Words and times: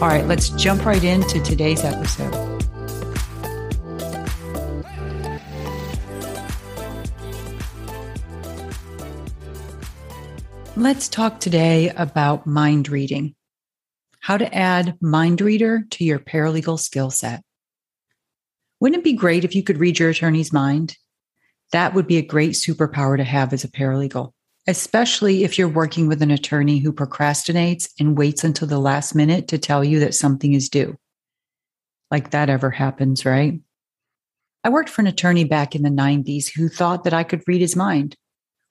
All 0.00 0.08
right, 0.08 0.26
let's 0.26 0.48
jump 0.50 0.84
right 0.84 1.02
into 1.02 1.40
today's 1.40 1.84
episode. 1.84 2.34
Let's 10.76 11.08
talk 11.08 11.38
today 11.38 11.90
about 11.90 12.44
mind 12.44 12.88
reading. 12.88 13.36
How 14.18 14.36
to 14.36 14.52
add 14.52 14.98
mind 15.00 15.40
reader 15.40 15.84
to 15.92 16.04
your 16.04 16.18
paralegal 16.18 16.80
skill 16.80 17.12
set. 17.12 17.42
Wouldn't 18.80 18.98
it 18.98 19.04
be 19.04 19.12
great 19.12 19.44
if 19.44 19.54
you 19.54 19.62
could 19.62 19.78
read 19.78 20.00
your 20.00 20.10
attorney's 20.10 20.52
mind? 20.52 20.96
That 21.70 21.94
would 21.94 22.08
be 22.08 22.18
a 22.18 22.22
great 22.22 22.52
superpower 22.52 23.16
to 23.16 23.24
have 23.24 23.52
as 23.52 23.62
a 23.62 23.68
paralegal, 23.68 24.32
especially 24.66 25.44
if 25.44 25.58
you're 25.58 25.68
working 25.68 26.08
with 26.08 26.22
an 26.22 26.30
attorney 26.30 26.78
who 26.78 26.92
procrastinates 26.92 27.90
and 27.98 28.16
waits 28.16 28.44
until 28.44 28.68
the 28.68 28.78
last 28.78 29.14
minute 29.14 29.48
to 29.48 29.58
tell 29.58 29.84
you 29.84 30.00
that 30.00 30.14
something 30.14 30.54
is 30.54 30.68
due. 30.68 30.96
Like 32.10 32.30
that 32.30 32.48
ever 32.48 32.70
happens, 32.70 33.24
right? 33.24 33.60
I 34.62 34.70
worked 34.70 34.88
for 34.88 35.02
an 35.02 35.06
attorney 35.06 35.44
back 35.44 35.74
in 35.74 35.82
the 35.82 35.90
90s 35.90 36.50
who 36.54 36.68
thought 36.68 37.04
that 37.04 37.12
I 37.12 37.24
could 37.24 37.42
read 37.46 37.60
his 37.60 37.76
mind. 37.76 38.16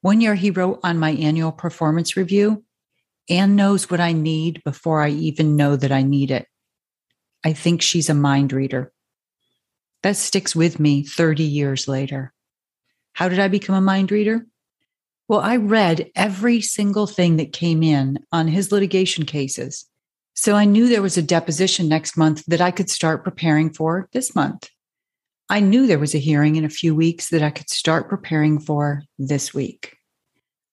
One 0.01 0.21
year 0.21 0.35
he 0.35 0.49
wrote 0.49 0.79
on 0.83 0.97
my 0.97 1.11
annual 1.11 1.51
performance 1.51 2.17
review, 2.17 2.63
Ann 3.29 3.55
knows 3.55 3.89
what 3.89 4.01
I 4.01 4.11
need 4.11 4.61
before 4.65 5.01
I 5.01 5.09
even 5.09 5.55
know 5.55 5.75
that 5.75 5.91
I 5.91 6.01
need 6.01 6.31
it. 6.31 6.47
I 7.45 7.53
think 7.53 7.81
she's 7.81 8.09
a 8.09 8.13
mind 8.13 8.51
reader. 8.51 8.91
That 10.01 10.17
sticks 10.17 10.55
with 10.55 10.79
me 10.79 11.03
30 11.03 11.43
years 11.43 11.87
later. 11.87 12.33
How 13.13 13.29
did 13.29 13.39
I 13.39 13.47
become 13.47 13.75
a 13.75 13.81
mind 13.81 14.11
reader? 14.11 14.45
Well, 15.27 15.39
I 15.39 15.55
read 15.55 16.11
every 16.15 16.61
single 16.61 17.07
thing 17.07 17.37
that 17.37 17.53
came 17.53 17.81
in 17.81 18.19
on 18.31 18.47
his 18.47 18.71
litigation 18.71 19.25
cases. 19.25 19.85
So 20.33 20.55
I 20.55 20.65
knew 20.65 20.87
there 20.87 21.01
was 21.01 21.17
a 21.17 21.21
deposition 21.21 21.87
next 21.87 22.17
month 22.17 22.43
that 22.47 22.61
I 22.61 22.71
could 22.71 22.89
start 22.89 23.23
preparing 23.23 23.71
for 23.71 24.09
this 24.11 24.35
month. 24.35 24.69
I 25.49 25.59
knew 25.59 25.85
there 25.85 25.99
was 25.99 26.15
a 26.15 26.19
hearing 26.19 26.55
in 26.55 26.65
a 26.65 26.69
few 26.69 26.95
weeks 26.95 27.29
that 27.29 27.43
I 27.43 27.51
could 27.51 27.69
start 27.69 28.09
preparing 28.09 28.59
for 28.59 29.03
this 29.19 29.53
week. 29.53 29.95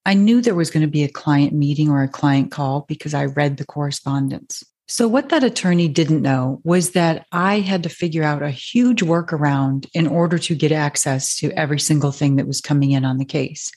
I 0.06 0.14
knew 0.14 0.40
there 0.40 0.54
was 0.54 0.70
going 0.70 0.80
to 0.80 0.90
be 0.90 1.04
a 1.04 1.08
client 1.08 1.52
meeting 1.52 1.90
or 1.90 2.02
a 2.02 2.08
client 2.08 2.50
call 2.50 2.86
because 2.88 3.12
I 3.12 3.26
read 3.26 3.58
the 3.58 3.66
correspondence. 3.66 4.64
So, 4.88 5.06
what 5.06 5.28
that 5.28 5.44
attorney 5.44 5.86
didn't 5.86 6.22
know 6.22 6.60
was 6.64 6.92
that 6.92 7.26
I 7.30 7.60
had 7.60 7.84
to 7.84 7.88
figure 7.88 8.24
out 8.24 8.42
a 8.42 8.50
huge 8.50 9.02
workaround 9.02 9.86
in 9.94 10.08
order 10.08 10.36
to 10.38 10.54
get 10.56 10.72
access 10.72 11.36
to 11.36 11.52
every 11.52 11.78
single 11.78 12.10
thing 12.10 12.36
that 12.36 12.48
was 12.48 12.60
coming 12.60 12.90
in 12.90 13.04
on 13.04 13.18
the 13.18 13.24
case. 13.24 13.70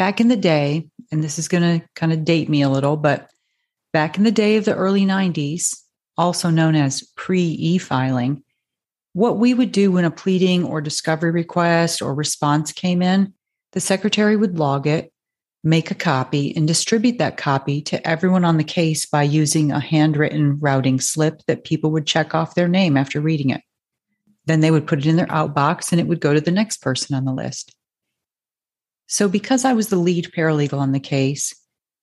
Back 0.00 0.18
in 0.18 0.28
the 0.28 0.36
day, 0.36 0.88
and 1.12 1.22
this 1.22 1.38
is 1.38 1.46
going 1.46 1.62
to 1.62 1.86
kind 1.94 2.10
of 2.10 2.24
date 2.24 2.48
me 2.48 2.62
a 2.62 2.70
little, 2.70 2.96
but 2.96 3.28
back 3.92 4.16
in 4.16 4.24
the 4.24 4.30
day 4.30 4.56
of 4.56 4.64
the 4.64 4.74
early 4.74 5.02
90s, 5.02 5.78
also 6.16 6.48
known 6.48 6.74
as 6.74 7.02
pre 7.16 7.42
e 7.42 7.76
filing, 7.76 8.42
what 9.12 9.36
we 9.36 9.52
would 9.52 9.72
do 9.72 9.92
when 9.92 10.06
a 10.06 10.10
pleading 10.10 10.64
or 10.64 10.80
discovery 10.80 11.30
request 11.30 12.00
or 12.00 12.14
response 12.14 12.72
came 12.72 13.02
in, 13.02 13.34
the 13.72 13.80
secretary 13.80 14.36
would 14.36 14.58
log 14.58 14.86
it, 14.86 15.12
make 15.62 15.90
a 15.90 15.94
copy, 15.94 16.56
and 16.56 16.66
distribute 16.66 17.18
that 17.18 17.36
copy 17.36 17.82
to 17.82 18.08
everyone 18.08 18.46
on 18.46 18.56
the 18.56 18.64
case 18.64 19.04
by 19.04 19.22
using 19.22 19.70
a 19.70 19.80
handwritten 19.80 20.58
routing 20.60 20.98
slip 20.98 21.42
that 21.46 21.64
people 21.64 21.90
would 21.90 22.06
check 22.06 22.34
off 22.34 22.54
their 22.54 22.68
name 22.68 22.96
after 22.96 23.20
reading 23.20 23.50
it. 23.50 23.60
Then 24.46 24.60
they 24.60 24.70
would 24.70 24.86
put 24.86 25.00
it 25.00 25.06
in 25.06 25.16
their 25.16 25.26
outbox 25.26 25.92
and 25.92 26.00
it 26.00 26.06
would 26.06 26.22
go 26.22 26.32
to 26.32 26.40
the 26.40 26.50
next 26.50 26.78
person 26.78 27.14
on 27.14 27.26
the 27.26 27.34
list. 27.34 27.76
So, 29.10 29.28
because 29.28 29.64
I 29.64 29.72
was 29.72 29.88
the 29.88 29.96
lead 29.96 30.30
paralegal 30.36 30.78
on 30.78 30.92
the 30.92 31.00
case, 31.00 31.52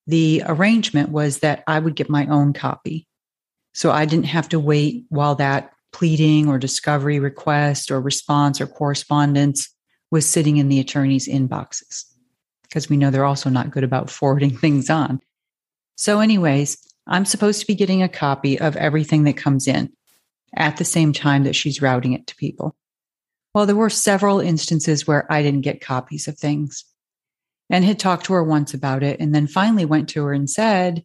the 0.07 0.43
arrangement 0.45 1.09
was 1.09 1.39
that 1.39 1.63
I 1.65 1.79
would 1.79 1.95
get 1.95 2.09
my 2.09 2.27
own 2.27 2.51
copy. 2.51 3.07
So 3.73 3.91
I 3.91 4.03
didn't 4.03 4.25
have 4.25 4.49
to 4.49 4.59
wait 4.59 5.05
while 5.07 5.35
that 5.35 5.71
pleading 5.93 6.49
or 6.49 6.59
discovery 6.59 7.19
request 7.19 7.91
or 7.91 8.01
response 8.01 8.59
or 8.59 8.67
correspondence 8.67 9.69
was 10.11 10.25
sitting 10.25 10.57
in 10.57 10.67
the 10.67 10.81
attorney's 10.81 11.29
inboxes 11.29 12.03
because 12.63 12.89
we 12.89 12.97
know 12.97 13.09
they're 13.09 13.23
also 13.23 13.49
not 13.49 13.71
good 13.71 13.85
about 13.85 14.09
forwarding 14.09 14.57
things 14.57 14.89
on. 14.89 15.21
So, 15.95 16.19
anyways, 16.19 16.77
I'm 17.07 17.23
supposed 17.23 17.61
to 17.61 17.67
be 17.67 17.75
getting 17.75 18.03
a 18.03 18.09
copy 18.09 18.59
of 18.59 18.75
everything 18.75 19.23
that 19.23 19.37
comes 19.37 19.65
in 19.65 19.93
at 20.57 20.75
the 20.75 20.85
same 20.85 21.13
time 21.13 21.45
that 21.45 21.55
she's 21.55 21.81
routing 21.81 22.11
it 22.11 22.27
to 22.27 22.35
people. 22.35 22.75
Well, 23.55 23.65
there 23.65 23.77
were 23.77 23.89
several 23.89 24.41
instances 24.41 25.07
where 25.07 25.31
I 25.31 25.41
didn't 25.41 25.61
get 25.61 25.79
copies 25.79 26.27
of 26.27 26.37
things 26.37 26.83
and 27.69 27.83
had 27.83 27.99
talked 27.99 28.25
to 28.25 28.33
her 28.33 28.43
once 28.43 28.73
about 28.73 29.03
it 29.03 29.19
and 29.19 29.33
then 29.33 29.47
finally 29.47 29.85
went 29.85 30.09
to 30.09 30.23
her 30.23 30.33
and 30.33 30.49
said, 30.49 31.03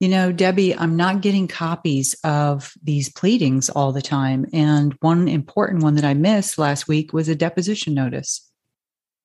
you 0.00 0.08
know, 0.08 0.32
Debbie, 0.32 0.74
I'm 0.74 0.96
not 0.96 1.20
getting 1.20 1.46
copies 1.46 2.16
of 2.24 2.72
these 2.82 3.08
pleadings 3.08 3.70
all 3.70 3.92
the 3.92 4.02
time. 4.02 4.46
And 4.52 4.96
one 5.00 5.28
important 5.28 5.84
one 5.84 5.94
that 5.94 6.04
I 6.04 6.14
missed 6.14 6.58
last 6.58 6.88
week 6.88 7.12
was 7.12 7.28
a 7.28 7.36
deposition 7.36 7.94
notice. 7.94 8.50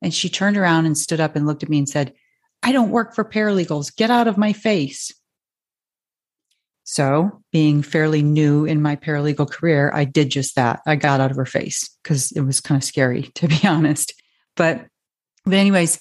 And 0.04 0.14
she 0.14 0.30
turned 0.30 0.56
around 0.56 0.86
and 0.86 0.96
stood 0.96 1.20
up 1.20 1.36
and 1.36 1.48
looked 1.48 1.64
at 1.64 1.70
me 1.70 1.80
and 1.80 1.90
said, 1.90 2.14
I 2.62 2.72
don't 2.72 2.92
work 2.92 3.16
for 3.16 3.24
paralegals. 3.24 3.96
Get 3.96 4.12
out 4.12 4.28
of 4.28 4.38
my 4.38 4.54
face. 4.54 5.12
So, 6.84 7.44
being 7.52 7.82
fairly 7.82 8.22
new 8.22 8.66
in 8.66 8.82
my 8.82 8.96
paralegal 8.96 9.50
career, 9.50 9.92
I 9.94 10.06
did 10.06 10.30
just 10.30 10.56
that. 10.56 10.82
I 10.86 10.96
got 10.96 11.20
out 11.20 11.32
of 11.32 11.38
her 11.38 11.46
face 11.46 11.90
because 12.02 12.32
it 12.32 12.42
was 12.42 12.62
kind 12.62 12.80
of 12.80 12.84
scary, 12.84 13.24
to 13.36 13.48
be 13.48 13.60
honest. 13.68 14.14
But, 14.56 14.86
but 15.44 15.56
anyways, 15.56 16.00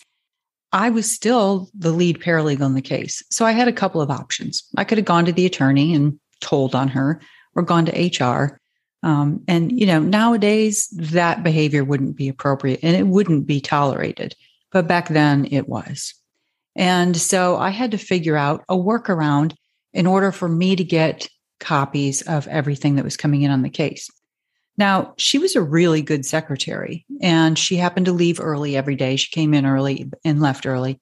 I 0.77 0.91
was 0.91 1.11
still 1.11 1.71
the 1.73 1.91
lead 1.91 2.21
paralegal 2.21 2.67
in 2.67 2.75
the 2.75 2.83
case. 2.83 3.23
So 3.31 3.47
I 3.47 3.53
had 3.53 3.67
a 3.67 3.73
couple 3.73 4.03
of 4.03 4.11
options. 4.11 4.63
I 4.77 4.85
could 4.85 4.99
have 4.99 5.07
gone 5.07 5.25
to 5.25 5.33
the 5.33 5.47
attorney 5.47 5.95
and 5.95 6.21
told 6.43 6.75
on 6.75 6.89
her 6.89 7.19
or 7.55 7.63
gone 7.63 7.87
to 7.87 8.25
HR. 8.25 8.61
Um, 9.03 9.43
and, 9.49 9.73
you 9.73 9.87
know, 9.87 10.01
nowadays 10.01 10.89
that 10.89 11.43
behavior 11.43 11.83
wouldn't 11.83 12.15
be 12.15 12.29
appropriate 12.29 12.81
and 12.83 12.95
it 12.95 13.07
wouldn't 13.07 13.47
be 13.47 13.59
tolerated. 13.59 14.37
But 14.71 14.87
back 14.87 15.09
then 15.09 15.49
it 15.51 15.67
was. 15.67 16.13
And 16.75 17.17
so 17.17 17.57
I 17.57 17.71
had 17.71 17.93
to 17.93 17.99
figure 17.99 18.37
out 18.37 18.63
a 18.69 18.77
workaround 18.77 19.55
in 19.95 20.07
order 20.07 20.31
for 20.31 20.47
me 20.47 20.77
to 20.77 20.85
get 20.85 21.27
copies 21.59 22.21
of 22.21 22.47
everything 22.49 22.97
that 22.97 23.05
was 23.05 23.17
coming 23.17 23.41
in 23.41 23.51
on 23.51 23.63
the 23.63 23.71
case. 23.71 24.11
Now, 24.79 25.15
she 25.17 25.39
was 25.39 25.57
a 25.57 25.63
really 25.63 26.03
good 26.03 26.27
secretary 26.27 27.07
and 27.23 27.59
she 27.59 27.77
happened 27.77 28.07
to 28.07 28.13
leave 28.13 28.41
early 28.41 28.77
every 28.77 28.95
day. 28.95 29.17
She 29.17 29.31
came 29.31 29.55
in 29.55 29.65
early 29.65 30.11
and 30.25 30.41
left 30.41 30.67
early. 30.67 31.01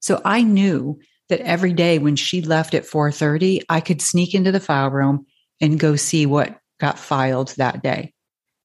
So 0.00 0.20
I 0.24 0.42
knew 0.42 0.98
that 1.28 1.40
every 1.40 1.72
day 1.72 1.98
when 1.98 2.16
she 2.16 2.42
left 2.42 2.74
at 2.74 2.86
4:30, 2.86 3.62
I 3.68 3.80
could 3.80 4.00
sneak 4.00 4.34
into 4.34 4.52
the 4.52 4.60
file 4.60 4.90
room 4.90 5.26
and 5.60 5.80
go 5.80 5.96
see 5.96 6.26
what 6.26 6.58
got 6.78 6.98
filed 6.98 7.48
that 7.56 7.82
day. 7.82 8.12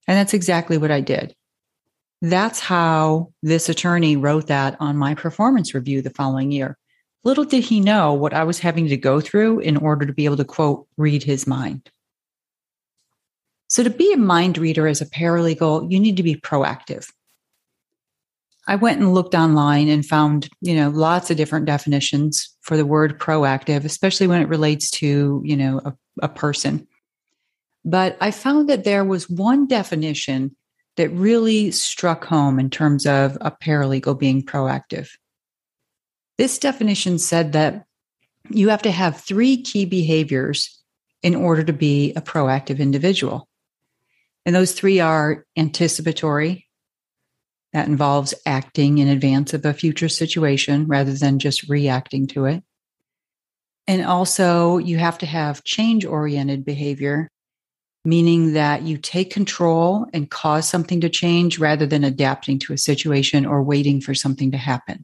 And 0.07 0.17
that's 0.17 0.33
exactly 0.33 0.77
what 0.77 0.91
I 0.91 1.01
did. 1.01 1.35
That's 2.21 2.59
how 2.59 3.33
this 3.41 3.67
attorney 3.67 4.15
wrote 4.15 4.47
that 4.47 4.77
on 4.79 4.97
my 4.97 5.15
performance 5.15 5.73
review 5.73 6.01
the 6.01 6.09
following 6.09 6.51
year. 6.51 6.77
Little 7.25 7.45
did 7.45 7.63
he 7.63 7.79
know 7.79 8.13
what 8.13 8.33
I 8.33 8.43
was 8.43 8.59
having 8.59 8.87
to 8.87 8.97
go 8.97 9.21
through 9.21 9.59
in 9.59 9.77
order 9.77 10.05
to 10.05 10.13
be 10.13 10.25
able 10.25 10.37
to 10.37 10.45
quote, 10.45 10.87
read 10.97 11.23
his 11.23 11.47
mind. 11.47 11.89
So, 13.73 13.81
to 13.81 13.89
be 13.89 14.13
a 14.13 14.17
mind 14.17 14.59
reader 14.59 14.87
as 14.87 15.01
a 15.01 15.05
paralegal, 15.07 15.91
you 15.91 15.99
need 15.99 16.15
to 16.17 16.21
be 16.21 16.35
proactive. 16.35 17.11
I 18.67 18.75
went 18.75 18.99
and 18.99 19.15
looked 19.15 19.33
online 19.33 19.87
and 19.87 20.05
found, 20.05 20.47
you 20.61 20.75
know, 20.75 20.89
lots 20.89 21.31
of 21.31 21.37
different 21.37 21.65
definitions 21.65 22.55
for 22.61 22.77
the 22.77 22.85
word 22.85 23.19
proactive, 23.19 23.83
especially 23.83 24.27
when 24.27 24.43
it 24.43 24.47
relates 24.47 24.91
to, 24.91 25.41
you 25.43 25.57
know, 25.57 25.81
a, 25.85 25.93
a 26.21 26.29
person. 26.29 26.87
But 27.83 28.15
I 28.21 28.29
found 28.29 28.69
that 28.69 28.83
there 28.83 29.03
was 29.03 29.27
one 29.27 29.65
definition 29.65 30.55
that 30.97 31.09
really 31.09 31.71
struck 31.71 32.25
home 32.25 32.59
in 32.59 32.69
terms 32.69 33.07
of 33.07 33.39
a 33.41 33.49
paralegal 33.49 34.19
being 34.19 34.43
proactive. 34.43 35.09
This 36.37 36.59
definition 36.59 37.17
said 37.17 37.53
that 37.53 37.85
you 38.51 38.69
have 38.69 38.83
to 38.83 38.91
have 38.91 39.19
three 39.19 39.63
key 39.63 39.85
behaviors 39.85 40.79
in 41.23 41.33
order 41.33 41.63
to 41.63 41.73
be 41.73 42.13
a 42.13 42.21
proactive 42.21 42.77
individual. 42.77 43.49
And 44.45 44.55
those 44.55 44.73
three 44.73 44.99
are 44.99 45.45
anticipatory, 45.57 46.67
that 47.73 47.87
involves 47.87 48.33
acting 48.45 48.99
in 48.99 49.07
advance 49.07 49.53
of 49.53 49.65
a 49.65 49.73
future 49.73 50.09
situation 50.09 50.87
rather 50.87 51.13
than 51.13 51.39
just 51.39 51.67
reacting 51.67 52.27
to 52.27 52.45
it. 52.45 52.63
And 53.87 54.05
also, 54.05 54.77
you 54.77 54.97
have 54.97 55.17
to 55.17 55.25
have 55.25 55.63
change 55.63 56.05
oriented 56.05 56.63
behavior, 56.63 57.29
meaning 58.05 58.53
that 58.53 58.83
you 58.83 58.97
take 58.97 59.33
control 59.33 60.05
and 60.13 60.29
cause 60.29 60.69
something 60.69 61.01
to 61.01 61.09
change 61.09 61.59
rather 61.59 61.85
than 61.85 62.03
adapting 62.03 62.59
to 62.59 62.73
a 62.73 62.77
situation 62.77 63.45
or 63.45 63.61
waiting 63.61 63.99
for 63.99 64.13
something 64.13 64.51
to 64.51 64.57
happen. 64.57 65.03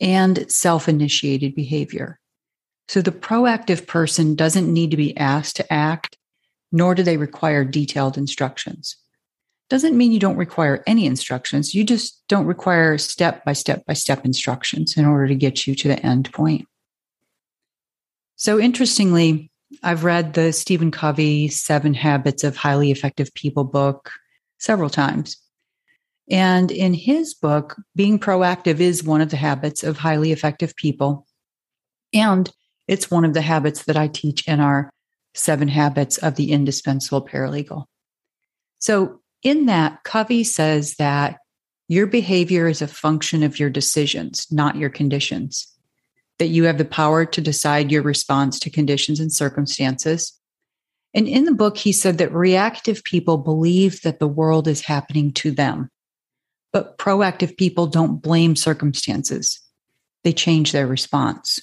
And 0.00 0.50
self 0.50 0.88
initiated 0.88 1.54
behavior. 1.54 2.20
So 2.88 3.02
the 3.02 3.12
proactive 3.12 3.86
person 3.86 4.34
doesn't 4.34 4.72
need 4.72 4.90
to 4.90 4.96
be 4.96 5.16
asked 5.16 5.56
to 5.56 5.72
act, 5.72 6.16
nor 6.72 6.94
do 6.94 7.02
they 7.02 7.16
require 7.16 7.64
detailed 7.64 8.16
instructions. 8.16 8.96
Doesn't 9.68 9.96
mean 9.96 10.12
you 10.12 10.18
don't 10.18 10.36
require 10.36 10.82
any 10.86 11.06
instructions. 11.06 11.74
You 11.74 11.84
just 11.84 12.22
don't 12.28 12.46
require 12.46 12.98
step 12.98 13.44
by 13.44 13.52
step 13.52 13.86
by 13.86 13.92
step 13.92 14.24
instructions 14.24 14.96
in 14.96 15.04
order 15.04 15.28
to 15.28 15.34
get 15.34 15.66
you 15.66 15.74
to 15.76 15.88
the 15.88 16.04
end 16.04 16.32
point. 16.32 16.66
So 18.36 18.58
interestingly, 18.58 19.50
I've 19.82 20.02
read 20.02 20.34
the 20.34 20.52
Stephen 20.52 20.90
Covey 20.90 21.48
Seven 21.48 21.94
Habits 21.94 22.42
of 22.42 22.56
Highly 22.56 22.90
Effective 22.90 23.32
People 23.34 23.64
book 23.64 24.10
several 24.58 24.90
times. 24.90 25.36
And 26.30 26.70
in 26.70 26.94
his 26.94 27.34
book, 27.34 27.76
being 27.94 28.18
proactive 28.18 28.80
is 28.80 29.04
one 29.04 29.20
of 29.20 29.30
the 29.30 29.36
habits 29.36 29.82
of 29.82 29.98
highly 29.98 30.32
effective 30.32 30.74
people. 30.76 31.26
And 32.12 32.50
it's 32.88 33.10
one 33.10 33.24
of 33.24 33.34
the 33.34 33.40
habits 33.40 33.84
that 33.84 33.96
I 33.96 34.08
teach 34.08 34.46
in 34.48 34.60
our 34.60 34.90
seven 35.34 35.68
habits 35.68 36.18
of 36.18 36.36
the 36.36 36.52
indispensable 36.52 37.26
paralegal. 37.26 37.84
So, 38.78 39.20
in 39.42 39.66
that, 39.66 40.04
Covey 40.04 40.44
says 40.44 40.96
that 40.96 41.38
your 41.88 42.06
behavior 42.06 42.68
is 42.68 42.82
a 42.82 42.86
function 42.86 43.42
of 43.42 43.58
your 43.58 43.70
decisions, 43.70 44.46
not 44.50 44.76
your 44.76 44.90
conditions 44.90 45.70
that 46.40 46.48
you 46.48 46.64
have 46.64 46.78
the 46.78 46.84
power 46.86 47.26
to 47.26 47.40
decide 47.40 47.92
your 47.92 48.02
response 48.02 48.58
to 48.58 48.70
conditions 48.70 49.20
and 49.20 49.30
circumstances. 49.30 50.32
And 51.12 51.28
in 51.28 51.44
the 51.44 51.52
book, 51.52 51.76
he 51.76 51.92
said 51.92 52.16
that 52.18 52.32
reactive 52.32 53.04
people 53.04 53.36
believe 53.36 54.00
that 54.02 54.20
the 54.20 54.26
world 54.26 54.66
is 54.66 54.80
happening 54.80 55.32
to 55.34 55.50
them, 55.50 55.90
but 56.72 56.96
proactive 56.96 57.58
people 57.58 57.86
don't 57.86 58.22
blame 58.22 58.56
circumstances, 58.56 59.60
they 60.24 60.32
change 60.32 60.72
their 60.72 60.86
response. 60.86 61.60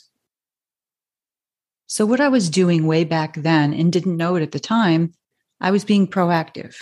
So, 1.87 2.05
what 2.05 2.19
I 2.19 2.27
was 2.27 2.49
doing 2.49 2.85
way 2.85 3.05
back 3.05 3.35
then 3.35 3.73
and 3.73 3.91
didn't 3.91 4.17
know 4.17 4.35
it 4.35 4.43
at 4.43 4.51
the 4.51 4.59
time, 4.59 5.13
I 5.59 5.71
was 5.71 5.85
being 5.85 6.07
proactive 6.07 6.75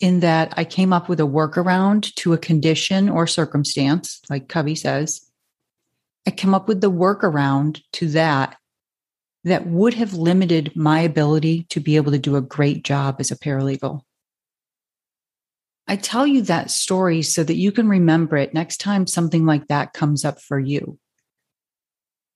in 0.00 0.20
that 0.20 0.54
I 0.56 0.64
came 0.64 0.92
up 0.92 1.08
with 1.08 1.20
a 1.20 1.24
workaround 1.24 2.14
to 2.16 2.32
a 2.32 2.38
condition 2.38 3.08
or 3.08 3.26
circumstance, 3.26 4.20
like 4.30 4.48
Covey 4.48 4.74
says, 4.74 5.20
I 6.26 6.30
came 6.30 6.54
up 6.54 6.68
with 6.68 6.80
the 6.80 6.90
workaround 6.90 7.82
to 7.94 8.08
that 8.10 8.56
that 9.44 9.66
would 9.66 9.94
have 9.94 10.14
limited 10.14 10.74
my 10.76 11.00
ability 11.00 11.64
to 11.70 11.80
be 11.80 11.96
able 11.96 12.12
to 12.12 12.18
do 12.18 12.36
a 12.36 12.40
great 12.40 12.84
job 12.84 13.16
as 13.18 13.30
a 13.30 13.36
paralegal. 13.36 14.02
I 15.88 15.96
tell 15.96 16.26
you 16.26 16.42
that 16.42 16.70
story 16.70 17.22
so 17.22 17.42
that 17.42 17.56
you 17.56 17.72
can 17.72 17.88
remember 17.88 18.36
it 18.36 18.54
next 18.54 18.78
time 18.78 19.06
something 19.06 19.44
like 19.44 19.66
that 19.68 19.92
comes 19.92 20.24
up 20.24 20.40
for 20.40 20.58
you. 20.58 20.98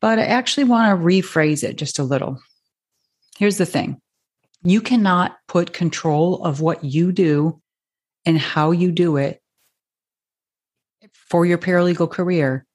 But 0.00 0.18
I 0.18 0.24
actually 0.24 0.64
want 0.64 0.98
to 0.98 1.04
rephrase 1.04 1.64
it 1.64 1.76
just 1.76 1.98
a 1.98 2.04
little. 2.04 2.40
Here's 3.38 3.58
the 3.58 3.66
thing 3.66 4.00
you 4.62 4.80
cannot 4.80 5.36
put 5.48 5.72
control 5.72 6.44
of 6.44 6.60
what 6.60 6.84
you 6.84 7.12
do 7.12 7.60
and 8.24 8.38
how 8.38 8.72
you 8.72 8.90
do 8.90 9.16
it 9.16 9.40
for 11.12 11.46
your 11.46 11.58
paralegal 11.58 12.10
career 12.10 12.66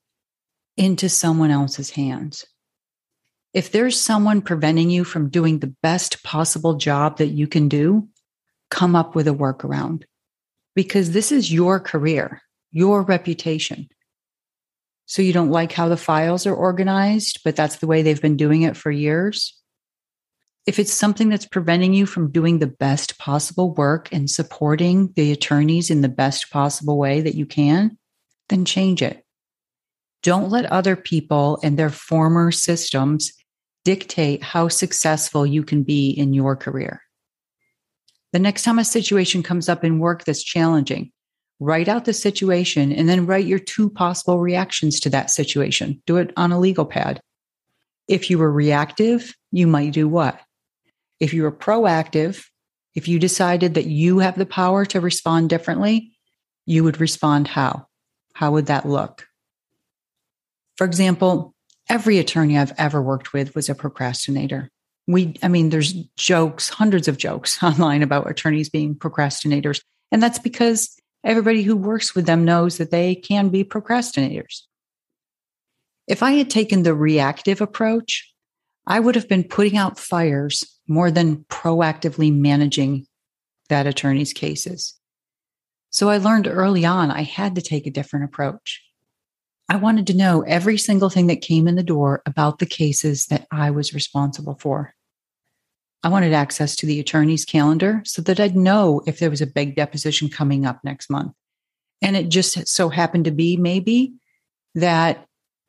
into 0.77 1.09
someone 1.09 1.51
else's 1.51 1.89
hands. 1.91 2.45
If 3.53 3.71
there's 3.71 3.99
someone 3.99 4.41
preventing 4.41 4.89
you 4.89 5.03
from 5.03 5.29
doing 5.29 5.59
the 5.59 5.75
best 5.83 6.23
possible 6.23 6.75
job 6.75 7.17
that 7.17 7.27
you 7.27 7.47
can 7.47 7.67
do, 7.67 8.07
come 8.69 8.95
up 8.95 9.13
with 9.13 9.27
a 9.27 9.31
workaround 9.31 10.03
because 10.73 11.11
this 11.11 11.31
is 11.31 11.51
your 11.51 11.79
career, 11.79 12.41
your 12.71 13.01
reputation. 13.01 13.89
So 15.05 15.21
you 15.21 15.33
don't 15.33 15.51
like 15.51 15.71
how 15.71 15.89
the 15.89 15.97
files 15.97 16.45
are 16.45 16.55
organized, 16.55 17.41
but 17.43 17.55
that's 17.55 17.77
the 17.77 17.87
way 17.87 18.01
they've 18.01 18.21
been 18.21 18.37
doing 18.37 18.61
it 18.61 18.77
for 18.77 18.91
years. 18.91 19.57
If 20.67 20.77
it's 20.77 20.93
something 20.93 21.29
that's 21.29 21.47
preventing 21.47 21.93
you 21.93 22.05
from 22.05 22.31
doing 22.31 22.59
the 22.59 22.67
best 22.67 23.17
possible 23.17 23.73
work 23.73 24.09
and 24.11 24.29
supporting 24.29 25.11
the 25.15 25.31
attorneys 25.31 25.89
in 25.89 26.01
the 26.01 26.09
best 26.09 26.51
possible 26.51 26.97
way 26.97 27.21
that 27.21 27.35
you 27.35 27.45
can, 27.45 27.97
then 28.49 28.63
change 28.63 29.01
it. 29.01 29.25
Don't 30.21 30.49
let 30.49 30.65
other 30.65 30.95
people 30.95 31.59
and 31.63 31.77
their 31.77 31.89
former 31.89 32.51
systems 32.51 33.33
dictate 33.83 34.43
how 34.43 34.67
successful 34.67 35.47
you 35.47 35.63
can 35.63 35.81
be 35.81 36.11
in 36.11 36.33
your 36.33 36.55
career. 36.55 37.01
The 38.31 38.39
next 38.39 38.63
time 38.63 38.79
a 38.79 38.85
situation 38.85 39.43
comes 39.43 39.67
up 39.67 39.83
in 39.83 39.99
work 39.99 40.23
that's 40.23 40.43
challenging, 40.43 41.11
write 41.61 41.87
out 41.87 42.05
the 42.05 42.13
situation 42.13 42.91
and 42.91 43.07
then 43.07 43.27
write 43.27 43.45
your 43.45 43.59
two 43.59 43.87
possible 43.87 44.39
reactions 44.39 44.99
to 44.99 45.11
that 45.11 45.29
situation. 45.29 46.01
Do 46.07 46.17
it 46.17 46.33
on 46.35 46.51
a 46.51 46.59
legal 46.59 46.85
pad. 46.85 47.21
If 48.07 48.31
you 48.31 48.39
were 48.39 48.51
reactive, 48.51 49.35
you 49.51 49.67
might 49.67 49.93
do 49.93 50.09
what? 50.09 50.41
If 51.19 51.35
you 51.35 51.43
were 51.43 51.51
proactive, 51.51 52.43
if 52.95 53.07
you 53.07 53.19
decided 53.19 53.75
that 53.75 53.85
you 53.85 54.19
have 54.19 54.39
the 54.39 54.45
power 54.47 54.85
to 54.85 54.99
respond 54.99 55.51
differently, 55.51 56.11
you 56.65 56.83
would 56.83 56.99
respond 56.99 57.47
how? 57.47 57.85
How 58.33 58.51
would 58.51 58.65
that 58.65 58.87
look? 58.87 59.27
For 60.77 60.85
example, 60.85 61.53
every 61.87 62.17
attorney 62.17 62.57
I've 62.57 62.73
ever 62.79 63.03
worked 63.03 63.33
with 63.33 63.53
was 63.53 63.69
a 63.69 63.75
procrastinator. 63.75 64.71
We, 65.07 65.35
I 65.43 65.47
mean, 65.47 65.69
there's 65.69 65.93
jokes, 66.17 66.69
hundreds 66.69 67.07
of 67.07 67.17
jokes 67.17 67.61
online 67.63 68.01
about 68.01 68.27
attorneys 68.27 68.69
being 68.69 68.95
procrastinators. 68.95 69.81
And 70.11 70.23
that's 70.23 70.39
because 70.39 70.97
everybody 71.23 71.63
who 71.63 71.75
works 71.75 72.15
with 72.15 72.25
them 72.25 72.45
knows 72.45 72.77
that 72.77 72.91
they 72.91 73.15
can 73.15 73.49
be 73.49 73.63
procrastinators. 73.63 74.61
If 76.07 76.23
I 76.23 76.31
had 76.31 76.49
taken 76.49 76.83
the 76.83 76.95
reactive 76.95 77.61
approach, 77.61 78.31
I 78.87 78.99
would 78.99 79.15
have 79.15 79.29
been 79.29 79.43
putting 79.43 79.77
out 79.77 79.99
fires 79.99 80.63
more 80.87 81.11
than 81.11 81.45
proactively 81.49 82.35
managing 82.35 83.05
that 83.69 83.87
attorney's 83.87 84.33
cases. 84.33 84.95
So 85.89 86.09
I 86.09 86.17
learned 86.17 86.47
early 86.47 86.85
on 86.85 87.11
I 87.11 87.23
had 87.23 87.55
to 87.55 87.61
take 87.61 87.85
a 87.85 87.91
different 87.91 88.25
approach. 88.25 88.81
I 89.69 89.77
wanted 89.77 90.07
to 90.07 90.13
know 90.13 90.41
every 90.41 90.77
single 90.77 91.09
thing 91.09 91.27
that 91.27 91.41
came 91.41 91.67
in 91.67 91.75
the 91.75 91.83
door 91.83 92.21
about 92.25 92.59
the 92.59 92.65
cases 92.65 93.27
that 93.27 93.47
I 93.51 93.71
was 93.71 93.93
responsible 93.93 94.57
for. 94.59 94.93
I 96.03 96.09
wanted 96.09 96.33
access 96.33 96.75
to 96.77 96.85
the 96.85 96.99
attorney's 96.99 97.45
calendar 97.45 98.01
so 98.05 98.21
that 98.23 98.39
I'd 98.39 98.55
know 98.55 99.01
if 99.05 99.19
there 99.19 99.29
was 99.29 99.41
a 99.41 99.47
big 99.47 99.75
deposition 99.75 100.29
coming 100.29 100.65
up 100.65 100.79
next 100.83 101.09
month. 101.09 101.33
And 102.01 102.17
it 102.17 102.29
just 102.29 102.67
so 102.67 102.89
happened 102.89 103.25
to 103.25 103.31
be 103.31 103.55
maybe 103.57 104.13
that 104.73 105.25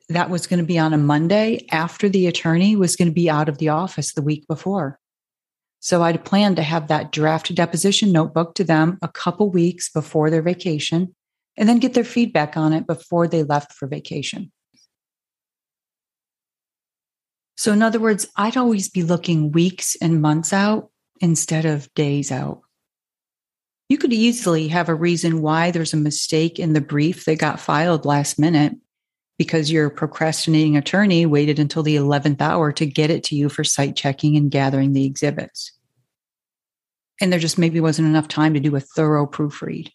that 0.09 0.29
was 0.29 0.47
going 0.47 0.59
to 0.59 0.65
be 0.65 0.79
on 0.79 0.93
a 0.93 0.97
Monday 0.97 1.65
after 1.71 2.09
the 2.09 2.27
attorney 2.27 2.75
was 2.75 2.95
going 2.95 3.07
to 3.07 3.13
be 3.13 3.29
out 3.29 3.47
of 3.47 3.59
the 3.59 3.69
office 3.69 4.13
the 4.13 4.21
week 4.21 4.47
before. 4.47 4.99
So 5.79 6.01
I'd 6.01 6.25
planned 6.25 6.55
to 6.55 6.63
have 6.63 6.87
that 6.87 7.11
draft 7.11 7.53
deposition 7.53 8.11
notebook 8.11 8.55
to 8.55 8.63
them 8.63 8.97
a 9.01 9.07
couple 9.07 9.49
weeks 9.49 9.89
before 9.89 10.29
their 10.29 10.41
vacation 10.41 11.13
and 11.57 11.69
then 11.69 11.79
get 11.79 11.93
their 11.93 12.03
feedback 12.03 12.57
on 12.57 12.73
it 12.73 12.87
before 12.87 13.27
they 13.27 13.43
left 13.43 13.73
for 13.73 13.87
vacation. 13.87 14.51
So, 17.55 17.71
in 17.71 17.81
other 17.81 17.99
words, 17.99 18.27
I'd 18.35 18.57
always 18.57 18.89
be 18.89 19.03
looking 19.03 19.51
weeks 19.51 19.95
and 20.01 20.21
months 20.21 20.53
out 20.53 20.89
instead 21.21 21.65
of 21.65 21.93
days 21.93 22.31
out. 22.31 22.61
You 23.89 23.97
could 23.97 24.13
easily 24.13 24.69
have 24.69 24.89
a 24.89 24.95
reason 24.95 25.41
why 25.41 25.71
there's 25.71 25.93
a 25.93 25.97
mistake 25.97 26.57
in 26.57 26.73
the 26.73 26.81
brief 26.81 27.25
that 27.25 27.37
got 27.37 27.59
filed 27.59 28.05
last 28.05 28.39
minute 28.39 28.73
because 29.37 29.71
your 29.71 29.89
procrastinating 29.89 30.77
attorney 30.77 31.25
waited 31.25 31.59
until 31.59 31.83
the 31.83 31.95
11th 31.95 32.41
hour 32.41 32.71
to 32.71 32.85
get 32.85 33.09
it 33.09 33.23
to 33.25 33.35
you 33.35 33.49
for 33.49 33.63
cite 33.63 33.95
checking 33.95 34.35
and 34.37 34.51
gathering 34.51 34.93
the 34.93 35.05
exhibits. 35.05 35.71
And 37.21 37.31
there 37.31 37.39
just 37.39 37.57
maybe 37.57 37.79
wasn't 37.79 38.07
enough 38.07 38.27
time 38.27 38.53
to 38.53 38.59
do 38.59 38.75
a 38.75 38.79
thorough 38.79 39.27
proofread. 39.27 39.89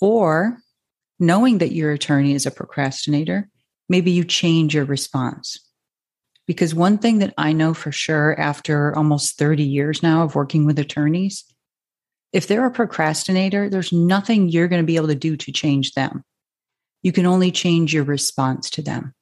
Or 0.00 0.58
knowing 1.18 1.58
that 1.58 1.72
your 1.72 1.92
attorney 1.92 2.34
is 2.34 2.46
a 2.46 2.50
procrastinator, 2.50 3.48
maybe 3.88 4.10
you 4.10 4.24
change 4.24 4.74
your 4.74 4.84
response. 4.84 5.58
Because 6.46 6.74
one 6.74 6.98
thing 6.98 7.18
that 7.18 7.34
I 7.36 7.52
know 7.52 7.74
for 7.74 7.90
sure 7.90 8.38
after 8.38 8.96
almost 8.96 9.36
30 9.38 9.64
years 9.64 10.02
now 10.02 10.22
of 10.22 10.34
working 10.34 10.64
with 10.64 10.78
attorneys, 10.78 11.44
if 12.32 12.46
they're 12.46 12.66
a 12.66 12.70
procrastinator, 12.70 13.68
there's 13.68 13.92
nothing 13.92 14.48
you're 14.48 14.68
going 14.68 14.82
to 14.82 14.86
be 14.86 14.96
able 14.96 15.08
to 15.08 15.14
do 15.14 15.36
to 15.36 15.52
change 15.52 15.92
them. 15.92 16.22
You 17.02 17.12
can 17.12 17.26
only 17.26 17.50
change 17.50 17.94
your 17.94 18.04
response 18.04 18.70
to 18.70 18.82
them. 18.82 19.14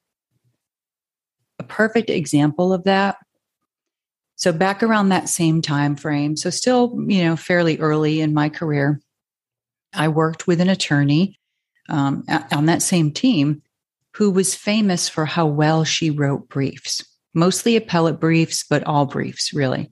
A 1.59 1.63
perfect 1.63 2.09
example 2.09 2.73
of 2.73 2.83
that. 2.83 3.17
So 4.35 4.51
back 4.51 4.83
around 4.83 5.09
that 5.09 5.29
same 5.29 5.61
time 5.61 5.95
frame, 5.95 6.35
so 6.35 6.49
still, 6.49 6.93
you 7.07 7.23
know, 7.23 7.37
fairly 7.37 7.77
early 7.79 8.19
in 8.19 8.33
my 8.33 8.49
career, 8.49 8.99
I 9.93 10.09
worked 10.09 10.45
with 10.45 10.59
an 10.59 10.69
attorney 10.69 11.39
um, 11.87 12.25
on 12.51 12.65
that 12.65 12.81
same 12.81 13.11
team 13.11 13.61
who 14.15 14.31
was 14.31 14.55
famous 14.55 15.07
for 15.07 15.25
how 15.25 15.45
well 15.45 15.83
she 15.83 16.09
wrote 16.09 16.49
briefs. 16.49 17.03
Mostly 17.35 17.75
appellate 17.75 18.19
briefs, 18.19 18.63
but 18.67 18.83
all 18.85 19.05
briefs, 19.05 19.53
really. 19.53 19.91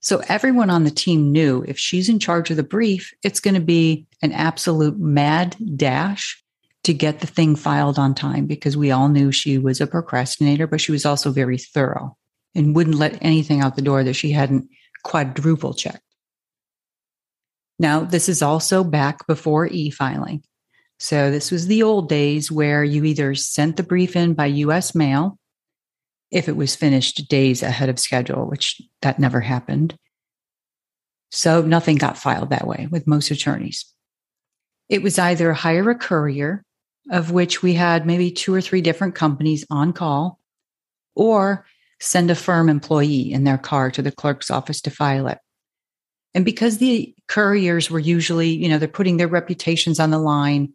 So 0.00 0.22
everyone 0.28 0.70
on 0.70 0.84
the 0.84 0.90
team 0.90 1.32
knew 1.32 1.64
if 1.66 1.78
she's 1.78 2.08
in 2.08 2.18
charge 2.18 2.50
of 2.50 2.56
the 2.56 2.62
brief, 2.62 3.12
it's 3.22 3.40
going 3.40 3.54
to 3.54 3.60
be 3.60 4.06
an 4.20 4.32
absolute 4.32 4.98
mad 4.98 5.56
dash 5.76 6.42
to 6.84 6.92
get 6.92 7.20
the 7.20 7.26
thing 7.26 7.54
filed 7.54 7.98
on 7.98 8.14
time 8.14 8.46
because 8.46 8.76
we 8.76 8.90
all 8.90 9.08
knew 9.08 9.30
she 9.30 9.58
was 9.58 9.80
a 9.80 9.86
procrastinator, 9.86 10.66
but 10.66 10.80
she 10.80 10.92
was 10.92 11.06
also 11.06 11.30
very 11.30 11.56
thorough 11.56 12.16
and 12.54 12.74
wouldn't 12.74 12.96
let 12.96 13.18
anything 13.22 13.60
out 13.60 13.76
the 13.76 13.82
door 13.82 14.02
that 14.02 14.14
she 14.14 14.32
hadn't 14.32 14.68
quadruple 15.04 15.74
checked. 15.74 16.02
Now, 17.78 18.00
this 18.00 18.28
is 18.28 18.42
also 18.42 18.84
back 18.84 19.26
before 19.26 19.66
e 19.68 19.90
filing. 19.90 20.42
So, 20.98 21.30
this 21.30 21.50
was 21.50 21.66
the 21.66 21.82
old 21.82 22.08
days 22.08 22.50
where 22.50 22.84
you 22.84 23.04
either 23.04 23.34
sent 23.34 23.76
the 23.76 23.82
brief 23.82 24.14
in 24.14 24.34
by 24.34 24.46
US 24.46 24.94
mail 24.94 25.38
if 26.32 26.48
it 26.48 26.56
was 26.56 26.74
finished 26.74 27.28
days 27.28 27.62
ahead 27.62 27.90
of 27.90 28.00
schedule, 28.00 28.48
which 28.48 28.80
that 29.02 29.18
never 29.18 29.40
happened. 29.40 29.94
So 31.30 31.62
nothing 31.62 31.96
got 31.96 32.18
filed 32.18 32.50
that 32.50 32.66
way 32.66 32.88
with 32.90 33.06
most 33.06 33.30
attorneys. 33.30 33.84
It 34.88 35.02
was 35.02 35.18
either 35.18 35.52
hire 35.52 35.88
a 35.90 35.94
courier, 35.94 36.64
of 37.10 37.30
which 37.30 37.62
we 37.62 37.74
had 37.74 38.06
maybe 38.06 38.30
two 38.30 38.54
or 38.54 38.60
three 38.60 38.80
different 38.80 39.14
companies 39.14 39.64
on 39.70 39.92
call, 39.92 40.38
or 41.14 41.66
send 42.00 42.30
a 42.30 42.34
firm 42.34 42.68
employee 42.68 43.30
in 43.32 43.44
their 43.44 43.58
car 43.58 43.90
to 43.90 44.02
the 44.02 44.10
clerk's 44.10 44.50
office 44.50 44.80
to 44.82 44.90
file 44.90 45.26
it. 45.28 45.38
And 46.34 46.44
because 46.44 46.78
the 46.78 47.14
couriers 47.28 47.90
were 47.90 47.98
usually, 47.98 48.48
you 48.48 48.68
know, 48.68 48.78
they're 48.78 48.88
putting 48.88 49.18
their 49.18 49.28
reputations 49.28 50.00
on 50.00 50.10
the 50.10 50.18
line, 50.18 50.72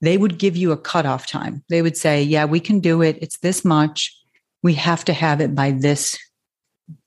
they 0.00 0.16
would 0.16 0.38
give 0.38 0.56
you 0.56 0.70
a 0.70 0.76
cutoff 0.76 1.26
time. 1.26 1.64
They 1.68 1.82
would 1.82 1.96
say, 1.96 2.22
yeah, 2.22 2.44
we 2.44 2.60
can 2.60 2.78
do 2.78 3.02
it. 3.02 3.18
It's 3.20 3.38
this 3.38 3.64
much 3.64 4.16
we 4.62 4.74
have 4.74 5.04
to 5.06 5.12
have 5.12 5.40
it 5.40 5.54
by 5.54 5.70
this 5.70 6.18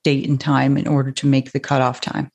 date 0.02 0.28
and 0.28 0.40
time 0.40 0.76
in 0.76 0.86
order 0.86 1.12
to 1.12 1.26
make 1.26 1.52
the 1.52 1.60
cutoff 1.60 2.00
time. 2.00 2.30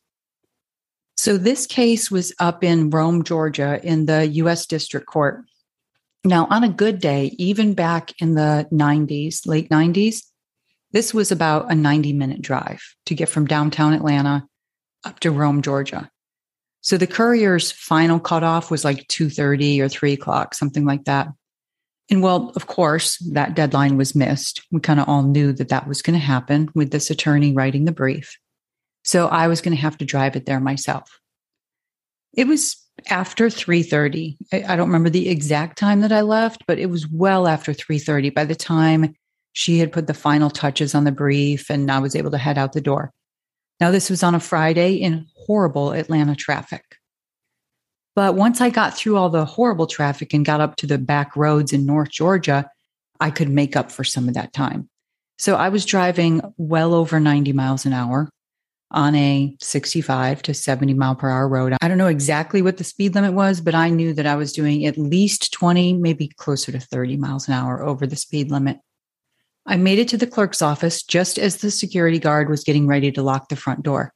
So 1.18 1.38
this 1.38 1.68
case 1.68 2.10
was 2.10 2.34
up 2.40 2.64
in 2.64 2.90
Rome, 2.90 3.24
Georgia, 3.24 3.80
in 3.84 4.06
the 4.06 4.26
US 4.28 4.66
District 4.66 5.06
Court. 5.06 5.44
Now, 6.24 6.48
on 6.50 6.64
a 6.64 6.70
good 6.70 7.00
day, 7.00 7.36
even 7.38 7.74
back 7.74 8.14
in 8.22 8.36
the 8.36 8.68
90s, 8.72 9.46
late 9.46 9.70
90s, 9.70 10.24
this 10.92 11.14
was 11.14 11.32
about 11.32 11.72
a 11.72 11.76
90 11.76 12.14
minute 12.14 12.42
drive 12.42 12.82
to 13.06 13.16
get 13.16 13.30
from 13.30 13.46
downtown 13.46 13.94
Atlanta 13.94 14.48
up 15.06 15.20
to 15.22 15.32
Rome, 15.32 15.62
Georgia. 15.62 16.10
So 16.82 16.98
the 16.98 17.08
courier's 17.08 17.72
final 17.72 18.20
cutoff 18.20 18.72
was 18.72 18.86
like 18.86 19.08
2:30 19.08 19.82
or 19.82 19.90
3 19.90 20.14
o'clock, 20.14 20.56
something 20.56 20.86
like 20.86 21.06
that. 21.06 21.28
And 22.10 22.24
well, 22.24 22.52
of 22.56 22.68
course, 22.68 23.18
that 23.32 23.56
deadline 23.56 23.96
was 23.98 24.16
missed. 24.16 24.66
We 24.72 24.80
kind 24.80 25.00
of 25.00 25.08
all 25.08 25.24
knew 25.24 25.54
that 25.54 25.70
that 25.70 25.88
was 25.88 26.02
going 26.02 26.20
to 26.20 26.26
happen 26.26 26.70
with 26.74 26.92
this 26.92 27.10
attorney 27.10 27.54
writing 27.54 27.86
the 27.86 27.92
brief. 27.92 28.36
So 29.04 29.28
I 29.28 29.48
was 29.48 29.62
going 29.62 29.76
to 29.76 29.82
have 29.82 29.98
to 30.00 30.06
drive 30.06 30.36
it 30.36 30.46
there 30.46 30.60
myself. 30.60 31.20
It 32.34 32.48
was 32.48 32.76
after 33.10 33.48
3:30. 33.48 34.38
I 34.52 34.76
don't 34.76 34.88
remember 34.88 35.10
the 35.10 35.30
exact 35.30 35.78
time 35.78 36.02
that 36.02 36.12
I 36.12 36.22
left, 36.22 36.64
but 36.68 36.80
it 36.80 36.88
was 36.88 37.08
well 37.08 37.48
after 37.48 37.74
3:30 37.74 38.34
by 38.34 38.46
the 38.46 38.56
time 38.56 39.14
she 39.54 39.80
had 39.80 39.92
put 39.92 40.08
the 40.08 40.14
final 40.14 40.50
touches 40.50 40.94
on 40.94 41.06
the 41.06 41.12
brief 41.12 41.70
and 41.70 41.90
I 41.90 42.00
was 42.00 42.16
able 42.16 42.32
to 42.32 42.38
head 42.38 42.58
out 42.58 42.74
the 42.74 42.82
door. 42.82 43.12
Now 43.80 43.92
this 43.92 44.10
was 44.10 44.24
on 44.24 44.36
a 44.36 44.40
Friday 44.40 44.96
in 44.96 45.26
horrible 45.36 45.92
Atlanta 45.92 46.36
traffic. 46.36 46.99
But 48.16 48.36
once 48.36 48.60
I 48.60 48.70
got 48.70 48.98
through 48.98 49.18
all 49.18 49.30
the 49.30 49.46
horrible 49.46 49.88
traffic 49.88 50.34
and 50.34 50.46
got 50.46 50.62
up 50.62 50.76
to 50.78 50.88
the 50.88 50.98
back 50.98 51.36
roads 51.36 51.74
in 51.74 51.86
North 51.86 52.10
Georgia, 52.10 52.70
I 53.20 53.32
could 53.32 53.50
make 53.50 53.76
up 53.76 53.92
for 53.92 54.04
some 54.04 54.28
of 54.28 54.34
that 54.34 54.54
time. 54.54 54.90
So 55.38 55.56
I 55.56 55.70
was 55.70 55.86
driving 55.86 56.42
well 56.58 56.94
over 56.94 57.20
90 57.20 57.54
miles 57.54 57.86
an 57.86 57.94
hour 57.94 58.30
on 58.92 59.16
a 59.16 59.56
65 59.60 60.42
to 60.44 60.54
70 60.54 60.94
mile 60.96 61.16
per 61.16 61.30
hour 61.30 61.48
road. 61.48 61.78
I 61.82 61.88
don't 61.88 61.98
know 61.98 62.08
exactly 62.08 62.62
what 62.62 62.78
the 62.78 62.84
speed 62.84 63.16
limit 63.16 63.34
was, 63.34 63.62
but 63.62 63.76
I 63.76 63.90
knew 63.90 64.14
that 64.14 64.26
I 64.26 64.36
was 64.36 64.52
doing 64.52 64.86
at 64.86 64.98
least 64.98 65.54
20, 65.54 65.94
maybe 65.94 66.28
closer 66.28 66.72
to 66.72 66.80
30 66.80 67.18
miles 67.18 67.48
an 67.48 67.54
hour 67.54 67.84
over 67.84 68.08
the 68.08 68.16
speed 68.16 68.52
limit. 68.52 68.80
I 69.66 69.78
made 69.78 70.00
it 70.00 70.08
to 70.10 70.18
the 70.18 70.28
clerk's 70.28 70.62
office 70.62 71.04
just 71.04 71.38
as 71.38 71.58
the 71.58 71.70
security 71.70 72.18
guard 72.18 72.50
was 72.50 72.64
getting 72.64 72.88
ready 72.88 73.12
to 73.12 73.22
lock 73.22 73.50
the 73.50 73.56
front 73.56 73.84
door. 73.84 74.14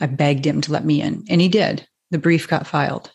I 0.00 0.06
begged 0.06 0.46
him 0.46 0.60
to 0.62 0.72
let 0.72 0.84
me 0.84 1.02
in, 1.02 1.24
and 1.28 1.40
he 1.40 1.48
did. 1.48 1.86
The 2.10 2.18
brief 2.18 2.48
got 2.48 2.66
filed. 2.66 3.12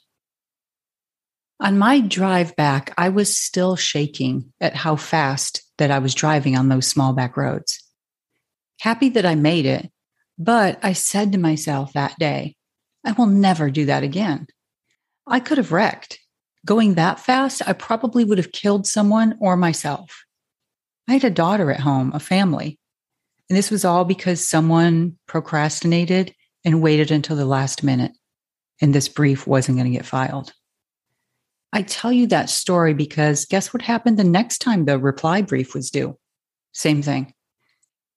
On 1.62 1.78
my 1.78 2.00
drive 2.00 2.56
back, 2.56 2.94
I 2.98 3.10
was 3.10 3.36
still 3.36 3.76
shaking 3.76 4.54
at 4.62 4.76
how 4.76 4.96
fast 4.96 5.62
that 5.78 5.92
I 5.92 6.00
was 6.00 6.16
driving 6.16 6.58
on 6.58 6.70
those 6.70 6.88
small 6.88 7.12
back 7.14 7.36
roads. 7.36 7.84
Happy 8.80 9.10
that 9.10 9.26
I 9.26 9.36
made 9.36 9.66
it, 9.66 9.92
but 10.38 10.80
I 10.82 10.94
said 10.94 11.34
to 11.34 11.38
myself 11.38 11.94
that 11.94 12.18
day, 12.18 12.56
I 13.06 13.12
will 13.12 13.26
never 13.26 13.70
do 13.70 13.86
that 13.88 14.04
again. 14.04 14.48
I 15.28 15.42
could 15.42 15.58
have 15.58 15.74
wrecked. 15.74 16.20
Going 16.66 16.96
that 16.96 17.20
fast, 17.20 17.62
I 17.68 17.74
probably 17.74 18.24
would 18.24 18.38
have 18.38 18.52
killed 18.52 18.88
someone 18.88 19.38
or 19.42 19.58
myself. 19.58 20.24
I 21.10 21.14
had 21.14 21.24
a 21.24 21.30
daughter 21.30 21.72
at 21.72 21.80
home, 21.82 22.12
a 22.14 22.20
family. 22.20 22.80
And 23.50 23.58
this 23.58 23.72
was 23.72 23.84
all 23.84 24.06
because 24.06 24.48
someone 24.48 25.18
procrastinated 25.28 26.34
and 26.64 26.82
waited 26.82 27.12
until 27.12 27.36
the 27.36 27.46
last 27.46 27.84
minute. 27.84 28.12
And 28.82 28.94
this 28.94 29.10
brief 29.10 29.48
wasn't 29.48 29.78
going 29.78 29.92
to 29.92 29.98
get 29.98 30.06
filed. 30.06 30.54
I 31.72 31.84
tell 31.84 32.12
you 32.12 32.28
that 32.28 32.50
story 32.50 32.94
because 32.94 33.46
guess 33.46 33.74
what 33.74 33.82
happened 33.82 34.18
the 34.18 34.24
next 34.24 34.60
time 34.60 34.86
the 34.86 34.98
reply 34.98 35.42
brief 35.42 35.74
was 35.74 35.92
due? 35.92 36.18
Same 36.74 37.02
thing. 37.02 37.34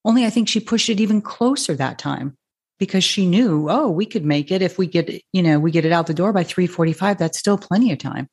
Only 0.04 0.24
I 0.24 0.30
think 0.30 0.48
she 0.48 0.60
pushed 0.60 0.88
it 0.88 1.00
even 1.00 1.20
closer 1.20 1.74
that 1.76 1.98
time 1.98 2.36
because 2.78 3.04
she 3.04 3.26
knew, 3.26 3.68
oh, 3.70 3.90
we 3.90 4.06
could 4.06 4.24
make 4.24 4.50
it 4.50 4.62
if 4.62 4.78
we 4.78 4.86
get, 4.86 5.22
you 5.32 5.42
know, 5.42 5.60
we 5.60 5.70
get 5.70 5.84
it 5.84 5.92
out 5.92 6.06
the 6.06 6.14
door 6.14 6.32
by 6.32 6.42
345. 6.42 7.18
That's 7.18 7.38
still 7.38 7.58
plenty 7.58 7.92
of 7.92 7.98
time. 7.98 8.28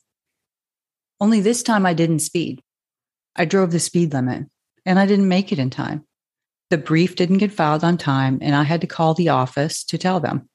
Only 1.19 1.41
this 1.41 1.63
time 1.63 1.85
I 1.85 1.93
didn't 1.93 2.19
speed. 2.19 2.61
I 3.35 3.45
drove 3.45 3.71
the 3.71 3.79
speed 3.79 4.13
limit 4.13 4.47
and 4.85 4.97
I 4.97 5.05
didn't 5.05 5.27
make 5.27 5.51
it 5.51 5.59
in 5.59 5.69
time. 5.69 6.05
The 6.69 6.77
brief 6.77 7.15
didn't 7.15 7.37
get 7.39 7.51
filed 7.51 7.83
on 7.83 7.97
time 7.97 8.39
and 8.41 8.55
I 8.55 8.63
had 8.63 8.81
to 8.81 8.87
call 8.87 9.13
the 9.13 9.29
office 9.29 9.83
to 9.85 9.97
tell 9.97 10.19
them. 10.19 10.49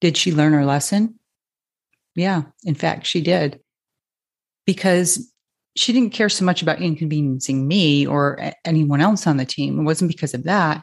Did 0.00 0.16
she 0.16 0.32
learn 0.32 0.52
her 0.52 0.64
lesson? 0.64 1.17
Yeah, 2.18 2.42
in 2.64 2.74
fact, 2.74 3.06
she 3.06 3.20
did. 3.20 3.60
Because 4.66 5.32
she 5.76 5.92
didn't 5.92 6.12
care 6.12 6.28
so 6.28 6.44
much 6.44 6.62
about 6.62 6.82
inconveniencing 6.82 7.66
me 7.66 8.06
or 8.06 8.52
anyone 8.64 9.00
else 9.00 9.26
on 9.26 9.36
the 9.36 9.44
team. 9.44 9.78
It 9.78 9.84
wasn't 9.84 10.10
because 10.10 10.34
of 10.34 10.42
that. 10.44 10.82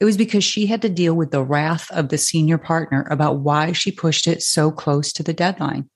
It 0.00 0.04
was 0.04 0.16
because 0.16 0.42
she 0.42 0.66
had 0.66 0.82
to 0.82 0.88
deal 0.88 1.14
with 1.14 1.30
the 1.30 1.44
wrath 1.44 1.88
of 1.92 2.08
the 2.08 2.18
senior 2.18 2.58
partner 2.58 3.06
about 3.08 3.38
why 3.38 3.70
she 3.70 3.92
pushed 3.92 4.26
it 4.26 4.42
so 4.42 4.72
close 4.72 5.12
to 5.12 5.22
the 5.22 5.32
deadline. 5.32 5.88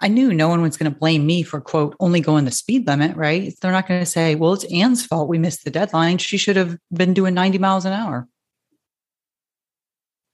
I 0.00 0.08
knew 0.08 0.32
no 0.32 0.48
one 0.48 0.62
was 0.62 0.78
going 0.78 0.90
to 0.90 0.98
blame 0.98 1.26
me 1.26 1.42
for, 1.42 1.60
quote, 1.60 1.94
only 2.00 2.20
going 2.20 2.46
the 2.46 2.50
speed 2.50 2.86
limit, 2.86 3.14
right? 3.16 3.52
They're 3.60 3.70
not 3.70 3.86
going 3.86 4.00
to 4.00 4.06
say, 4.06 4.34
well, 4.34 4.54
it's 4.54 4.64
Ann's 4.72 5.04
fault 5.04 5.28
we 5.28 5.38
missed 5.38 5.64
the 5.64 5.70
deadline. 5.70 6.16
She 6.16 6.38
should 6.38 6.56
have 6.56 6.78
been 6.90 7.12
doing 7.12 7.34
90 7.34 7.58
miles 7.58 7.84
an 7.84 7.92
hour. 7.92 8.26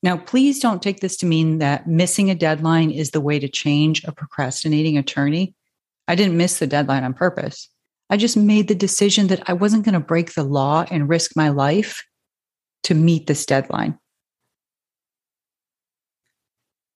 Now, 0.03 0.17
please 0.17 0.61
don't 0.61 0.81
take 0.81 1.01
this 1.01 1.17
to 1.19 1.27
mean 1.27 1.59
that 1.59 1.89
missing 1.89 2.31
a 2.31 2.35
deadline 2.35 2.91
is 2.91 3.11
the 3.11 3.21
way 3.21 3.39
to 3.39 3.49
change 3.49 4.05
a 4.05 4.13
procrastinating 4.13 4.97
attorney. 4.97 5.55
I 6.07 6.15
didn't 6.15 6.37
miss 6.37 6.59
the 6.59 6.67
deadline 6.67 7.05
on 7.05 7.15
purpose. 7.15 7.69
I 8.09 8.17
just 8.17 8.37
made 8.37 8.69
the 8.69 8.75
decision 8.75 9.27
that 9.27 9.49
I 9.49 9.53
wasn't 9.53 9.85
going 9.85 9.95
to 9.95 10.01
break 10.01 10.35
the 10.35 10.45
law 10.45 10.85
and 10.91 11.09
risk 11.09 11.33
my 11.37 11.51
life 11.51 12.05
to 12.85 12.95
meet 12.95 13.27
this 13.27 13.45
deadline. 13.45 13.99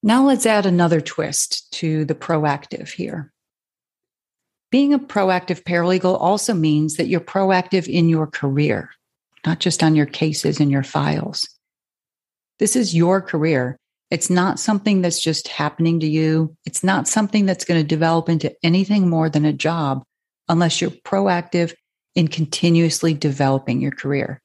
Now, 0.03 0.25
let's 0.25 0.47
add 0.47 0.67
another 0.67 1.01
twist 1.01 1.71
to 1.75 2.05
the 2.05 2.15
proactive 2.15 2.91
here. 2.91 3.33
Being 4.71 4.95
a 4.95 4.99
proactive 4.99 5.65
paralegal 5.65 6.19
also 6.19 6.55
means 6.55 6.97
that 6.97 7.09
you're 7.09 7.21
proactive 7.21 7.87
in 7.87 8.09
your 8.09 8.27
career, 8.27 8.91
not 9.45 9.59
just 9.59 9.83
on 9.83 9.95
your 9.95 10.07
cases 10.07 10.61
and 10.61 10.71
your 10.71 10.83
files. 10.83 11.49
This 12.59 12.77
is 12.77 12.95
your 12.95 13.21
career. 13.21 13.77
It's 14.11 14.29
not 14.29 14.61
something 14.61 15.01
that's 15.01 15.23
just 15.23 15.49
happening 15.49 16.01
to 16.01 16.07
you. 16.07 16.55
It's 16.67 16.85
not 16.85 17.09
something 17.09 17.47
that's 17.47 17.65
going 17.65 17.81
to 17.81 17.87
develop 17.87 18.29
into 18.29 18.55
anything 18.63 19.09
more 19.09 19.31
than 19.31 19.45
a 19.45 19.53
job 19.53 20.03
unless 20.49 20.81
you're 20.81 20.91
proactive 20.91 21.75
in 22.15 22.29
continuously 22.29 23.15
developing 23.15 23.81
your 23.81 23.93
career, 23.93 24.43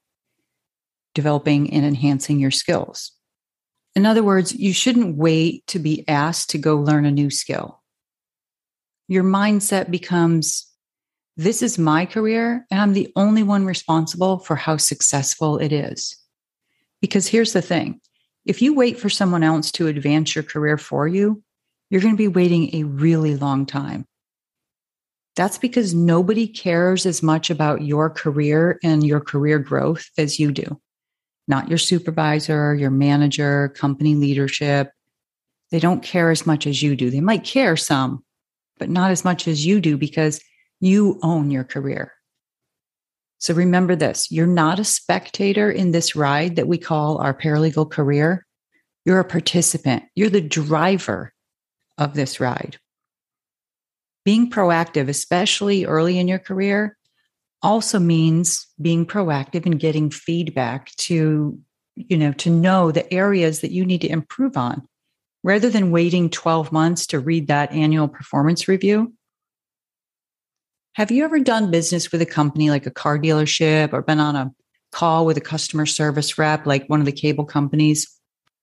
developing 1.13 1.73
and 1.73 1.85
enhancing 1.85 2.39
your 2.39 2.51
skills. 2.51 3.11
In 3.95 4.05
other 4.05 4.23
words, 4.23 4.53
you 4.53 4.73
shouldn't 4.73 5.17
wait 5.17 5.65
to 5.67 5.79
be 5.79 6.07
asked 6.07 6.51
to 6.51 6.57
go 6.57 6.77
learn 6.77 7.05
a 7.05 7.11
new 7.11 7.29
skill. 7.29 7.81
Your 9.07 9.23
mindset 9.23 9.89
becomes 9.89 10.71
this 11.35 11.61
is 11.61 11.77
my 11.77 12.05
career, 12.05 12.65
and 12.71 12.79
I'm 12.79 12.93
the 12.93 13.11
only 13.15 13.43
one 13.43 13.65
responsible 13.65 14.39
for 14.39 14.55
how 14.55 14.77
successful 14.77 15.57
it 15.57 15.71
is. 15.71 16.17
Because 17.01 17.27
here's 17.27 17.53
the 17.53 17.61
thing 17.61 18.01
if 18.45 18.61
you 18.61 18.73
wait 18.73 18.97
for 18.99 19.09
someone 19.09 19.43
else 19.43 19.71
to 19.73 19.87
advance 19.87 20.33
your 20.35 20.43
career 20.43 20.77
for 20.77 21.07
you, 21.07 21.43
you're 21.89 22.01
going 22.01 22.13
to 22.13 22.17
be 22.17 22.27
waiting 22.27 22.75
a 22.75 22.83
really 22.83 23.35
long 23.35 23.65
time. 23.65 24.05
That's 25.35 25.57
because 25.57 25.93
nobody 25.93 26.47
cares 26.47 27.05
as 27.05 27.21
much 27.21 27.49
about 27.49 27.83
your 27.83 28.09
career 28.09 28.79
and 28.83 29.05
your 29.05 29.19
career 29.19 29.59
growth 29.59 30.09
as 30.17 30.39
you 30.39 30.51
do. 30.51 30.79
Not 31.47 31.69
your 31.69 31.77
supervisor, 31.77 32.73
your 32.73 32.89
manager, 32.89 33.69
company 33.69 34.15
leadership. 34.15 34.91
They 35.69 35.79
don't 35.79 36.01
care 36.01 36.31
as 36.31 36.45
much 36.47 36.65
as 36.65 36.81
you 36.81 36.95
do. 36.95 37.09
They 37.09 37.21
might 37.21 37.43
care 37.43 37.77
some, 37.77 38.23
but 38.79 38.89
not 38.89 39.11
as 39.11 39.23
much 39.23 39.47
as 39.47 39.65
you 39.65 39.79
do 39.79 39.97
because 39.97 40.41
you 40.79 41.19
own 41.21 41.51
your 41.51 41.63
career. 41.63 42.13
So 43.39 43.53
remember 43.53 43.95
this 43.95 44.31
you're 44.31 44.47
not 44.47 44.79
a 44.79 44.83
spectator 44.83 45.69
in 45.71 45.91
this 45.91 46.15
ride 46.15 46.55
that 46.55 46.67
we 46.67 46.77
call 46.77 47.19
our 47.19 47.33
paralegal 47.33 47.91
career. 47.91 48.45
You're 49.05 49.19
a 49.19 49.25
participant, 49.25 50.03
you're 50.15 50.29
the 50.29 50.41
driver 50.41 51.33
of 51.97 52.13
this 52.13 52.39
ride 52.39 52.77
being 54.27 54.49
proactive, 54.49 55.07
especially 55.07 55.85
early 55.85 56.19
in 56.19 56.27
your 56.27 56.37
career, 56.37 56.97
also 57.61 57.97
means 57.97 58.67
being 58.81 59.05
proactive 59.05 59.65
and 59.65 59.79
getting 59.79 60.09
feedback 60.09 60.93
to, 60.97 61.57
you 61.95 62.17
know, 62.17 62.33
to 62.33 62.49
know 62.49 62.91
the 62.91 63.13
areas 63.13 63.61
that 63.61 63.71
you 63.71 63.85
need 63.85 64.01
to 64.01 64.09
improve 64.09 64.57
on 64.57 64.85
rather 65.45 65.69
than 65.69 65.91
waiting 65.91 66.29
12 66.29 66.73
months 66.73 67.07
to 67.07 67.21
read 67.21 67.47
that 67.47 67.71
annual 67.71 68.09
performance 68.09 68.67
review. 68.67 69.13
Have 70.97 71.11
you 71.11 71.23
ever 71.23 71.39
done 71.39 71.69
business 71.69 72.11
with 72.11 72.23
a 72.23 72.25
company 72.25 72.71
like 72.71 72.87
a 72.87 72.91
car 72.91 73.19
dealership 73.19 73.93
or 73.93 74.01
been 74.01 74.19
on 74.19 74.35
a 74.35 74.51
call 74.91 75.27
with 75.27 75.37
a 75.37 75.41
customer 75.41 75.85
service 75.85 76.39
rep 76.39 76.65
like 76.65 76.87
one 76.87 76.99
of 76.99 77.05
the 77.05 77.11
cable 77.11 77.45
companies? 77.45 78.07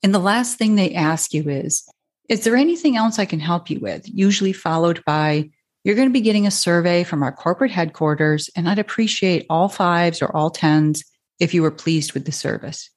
And 0.02 0.12
the 0.12 0.18
last 0.18 0.58
thing 0.58 0.74
they 0.74 0.92
ask 0.94 1.32
you 1.32 1.48
is, 1.48 1.88
is 2.28 2.42
there 2.42 2.56
anything 2.56 2.96
else 2.96 3.20
I 3.20 3.24
can 3.24 3.38
help 3.38 3.70
you 3.70 3.78
with? 3.78 4.02
Usually 4.12 4.52
followed 4.52 5.00
by, 5.06 5.48
you're 5.84 5.94
going 5.94 6.08
to 6.08 6.12
be 6.12 6.22
getting 6.22 6.44
a 6.44 6.50
survey 6.50 7.04
from 7.04 7.22
our 7.22 7.30
corporate 7.30 7.70
headquarters, 7.70 8.50
and 8.56 8.68
I'd 8.68 8.80
appreciate 8.80 9.46
all 9.48 9.68
fives 9.68 10.20
or 10.20 10.34
all 10.34 10.50
tens 10.50 11.04
if 11.38 11.54
you 11.54 11.62
were 11.62 11.70
pleased 11.70 12.14
with 12.14 12.24
the 12.24 12.32
service. 12.32 12.90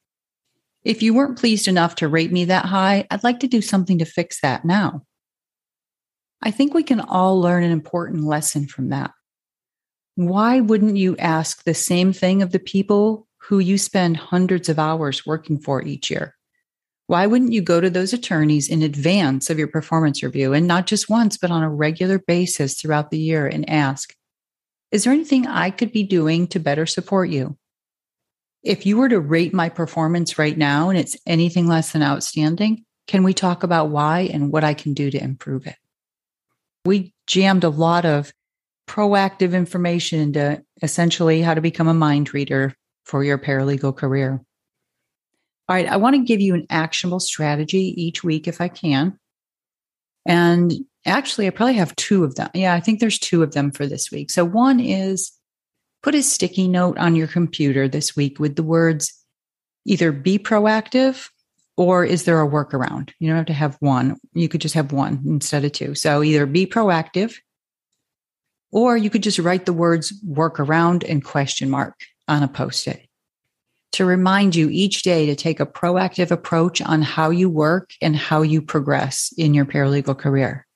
If 0.83 1.03
you 1.03 1.13
weren't 1.13 1.37
pleased 1.37 1.67
enough 1.67 1.93
to 1.97 2.07
rate 2.07 2.31
me 2.31 2.45
that 2.45 2.65
high, 2.65 3.05
I'd 3.11 3.23
like 3.23 3.41
to 3.41 3.47
do 3.47 3.61
something 3.61 3.99
to 3.99 4.05
fix 4.05 4.41
that 4.41 4.65
now. 4.65 5.03
I 6.41 6.49
think 6.49 6.73
we 6.73 6.81
can 6.81 7.01
all 7.01 7.39
learn 7.39 7.63
an 7.63 7.71
important 7.71 8.23
lesson 8.23 8.65
from 8.65 8.89
that. 8.89 9.11
Why 10.17 10.61
wouldn't 10.61 10.97
you 10.97 11.15
ask 11.17 11.63
the 11.63 11.75
same 11.75 12.11
thing 12.11 12.41
of 12.41 12.51
the 12.51 12.57
people 12.57 13.27
who 13.37 13.59
you 13.59 13.77
spend 13.77 14.17
hundreds 14.17 14.67
of 14.67 14.79
hours 14.79 15.27
working 15.27 15.59
for 15.59 15.83
each 15.83 16.09
year? 16.09 16.33
Why 17.05 17.27
wouldn't 17.27 17.53
you 17.53 17.61
go 17.61 17.79
to 17.79 17.91
those 17.91 18.13
attorneys 18.13 18.67
in 18.67 18.81
advance 18.81 19.51
of 19.51 19.59
your 19.59 19.67
performance 19.67 20.23
review 20.23 20.53
and 20.53 20.65
not 20.65 20.87
just 20.87 21.07
once, 21.07 21.37
but 21.37 21.51
on 21.51 21.61
a 21.61 21.69
regular 21.69 22.17
basis 22.17 22.81
throughout 22.81 23.11
the 23.11 23.19
year 23.19 23.45
and 23.45 23.69
ask, 23.69 24.15
is 24.91 25.03
there 25.03 25.13
anything 25.13 25.45
I 25.45 25.69
could 25.69 25.91
be 25.91 26.01
doing 26.01 26.47
to 26.47 26.59
better 26.59 26.87
support 26.87 27.29
you? 27.29 27.55
If 28.63 28.87
you 28.87 28.97
were 28.97 29.09
to 29.09 29.19
rate 29.19 29.53
my 29.53 29.69
performance 29.69 30.39
right 30.39 30.57
now 30.57 30.89
and 30.89 30.97
it's 30.97 31.15
anything 31.27 31.67
less 31.67 31.91
than 31.91 32.01
outstanding, 32.01 32.85
can 33.05 33.21
we 33.21 33.35
talk 33.35 33.61
about 33.61 33.89
why 33.89 34.21
and 34.33 34.51
what 34.51 34.63
I 34.63 34.73
can 34.73 34.95
do 34.95 35.11
to 35.11 35.23
improve 35.23 35.67
it? 35.67 35.77
We 36.85 37.13
jammed 37.27 37.63
a 37.63 37.69
lot 37.69 38.03
of 38.03 38.33
proactive 38.87 39.53
information 39.53 40.19
into 40.19 40.63
essentially 40.81 41.41
how 41.41 41.53
to 41.53 41.61
become 41.61 41.87
a 41.87 41.93
mind 41.93 42.33
reader 42.33 42.73
for 43.05 43.23
your 43.23 43.37
paralegal 43.37 43.95
career. 43.95 44.41
All 45.69 45.75
right, 45.75 45.87
I 45.87 45.97
want 45.97 46.15
to 46.15 46.23
give 46.23 46.39
you 46.39 46.55
an 46.55 46.65
actionable 46.69 47.19
strategy 47.19 47.93
each 48.01 48.23
week 48.23 48.47
if 48.47 48.61
I 48.61 48.69
can. 48.69 49.19
And 50.25 50.73
actually, 51.05 51.47
I 51.47 51.51
probably 51.51 51.75
have 51.75 51.95
two 51.95 52.23
of 52.23 52.35
them. 52.35 52.49
Yeah, 52.53 52.73
I 52.73 52.79
think 52.79 52.99
there's 52.99 53.19
two 53.19 53.43
of 53.43 53.53
them 53.53 53.71
for 53.71 53.85
this 53.85 54.09
week. 54.09 54.31
So, 54.31 54.45
one 54.45 54.79
is 54.79 55.31
put 56.03 56.15
a 56.15 56.23
sticky 56.23 56.67
note 56.67 56.97
on 56.97 57.15
your 57.15 57.27
computer 57.27 57.87
this 57.87 58.15
week 58.15 58.39
with 58.39 58.55
the 58.55 58.63
words 58.63 59.13
either 59.85 60.11
be 60.11 60.37
proactive 60.37 61.29
or 61.77 62.03
is 62.03 62.23
there 62.23 62.41
a 62.41 62.47
workaround? 62.47 63.11
You 63.19 63.27
don't 63.27 63.37
have 63.37 63.45
to 63.47 63.53
have 63.53 63.77
one. 63.79 64.17
You 64.33 64.49
could 64.49 64.61
just 64.61 64.75
have 64.75 64.91
one 64.91 65.21
instead 65.25 65.63
of 65.65 65.73
two. 65.73 65.95
So, 65.95 66.23
either 66.23 66.45
be 66.45 66.65
proactive 66.65 67.35
or 68.71 68.97
you 68.97 69.09
could 69.09 69.23
just 69.23 69.39
write 69.39 69.65
the 69.65 69.73
words 69.73 70.13
workaround 70.25 71.03
and 71.07 71.23
question 71.23 71.69
mark 71.69 71.95
on 72.27 72.43
a 72.43 72.47
post 72.47 72.87
it 72.87 73.07
to 73.97 74.05
remind 74.05 74.55
you 74.55 74.69
each 74.69 75.01
day 75.01 75.25
to 75.25 75.35
take 75.35 75.59
a 75.59 75.65
proactive 75.65 76.29
approach 76.29 76.83
on 76.83 77.01
how 77.01 77.31
you 77.31 77.49
work 77.49 77.89
and 77.99 78.15
how 78.15 78.43
you 78.43 78.61
progress 78.61 79.33
in 79.37 79.55
your 79.55 79.65
paralegal 79.65 80.15
career. 80.15 80.67